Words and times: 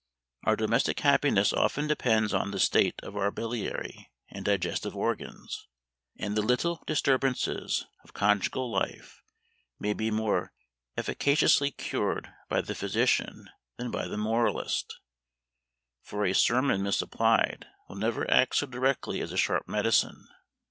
Our 0.45 0.55
domestic 0.55 0.99
happiness 1.01 1.53
often 1.53 1.85
depends 1.85 2.33
on 2.33 2.49
the 2.49 2.59
state 2.59 2.99
of 3.03 3.15
our 3.15 3.29
biliary 3.29 4.09
and 4.31 4.43
digestive 4.43 4.95
organs, 4.95 5.67
and 6.17 6.35
the 6.35 6.41
little 6.41 6.81
disturbances 6.87 7.85
of 8.03 8.11
conjugal 8.15 8.71
life 8.71 9.21
may 9.79 9.93
be 9.93 10.09
more 10.09 10.53
efficaciously 10.97 11.69
cured 11.69 12.33
by 12.49 12.61
the 12.61 12.73
physician 12.73 13.51
than 13.77 13.91
by 13.91 14.07
the 14.07 14.17
moralist; 14.17 14.91
for 16.01 16.25
a 16.25 16.33
sermon 16.33 16.81
misapplied 16.81 17.67
will 17.87 17.95
never 17.97 18.27
act 18.31 18.55
so 18.55 18.65
directly 18.65 19.21
as 19.21 19.31
a 19.31 19.37
sharp 19.37 19.67
medicine. 19.67 20.27